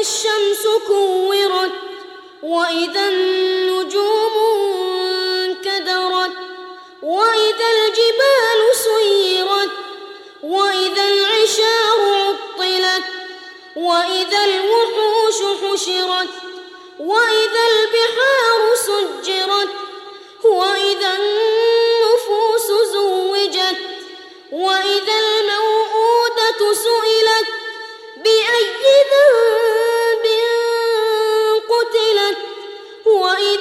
الشمس 0.00 0.66
كورت 0.86 1.72
وإذا 2.42 3.08
النجوم 3.08 4.32
انكدرت 5.44 6.32
وإذا 7.02 7.66
الجبال 7.76 8.60
سيرت 8.74 9.70
وإذا 10.42 11.04
العشار 11.04 11.98
عطلت 12.14 13.04
وإذا 13.76 14.44
الوحوش 14.44 15.38
حشرت 15.62 16.28
وإذا 16.98 17.62
البحار 17.72 18.74
سجرت 18.74 19.68
وإذا 20.44 21.16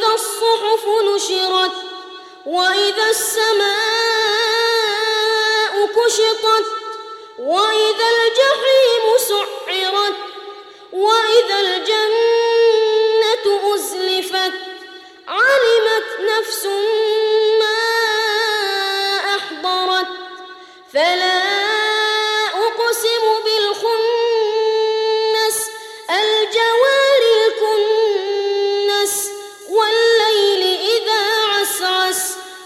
وإذا 0.08 0.16
الصحف 0.16 0.84
نشرت 1.16 1.72
وإذا 2.46 3.10
السماء 3.10 3.68
كشطت 5.88 6.66
وإذا 7.40 8.08
الجحيم 8.18 9.18
سعرت 9.18 10.16
وإذا 10.94 11.60
الجنة 11.60 12.66
أزلفت 13.76 14.54
علمت 15.28 16.08
نفس 16.20 16.66
ما 17.60 17.80
أحضرت 19.36 20.08
فلا 20.94 21.47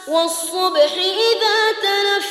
والصبح 0.08 0.94
إذا 0.94 1.72
تنفس 1.82 2.31